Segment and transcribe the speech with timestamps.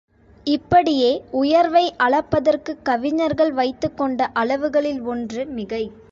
[0.43, 5.91] இப்படியே உயர்வை அளப்பதற்குக் கவிஞர்கள் வைத்துக் கொண்ட அளவுகளில் ஒன்று மிகை.